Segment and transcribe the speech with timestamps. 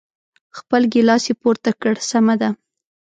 [0.57, 2.49] خپل ګیلاس یې پورته کړ، سمه ده.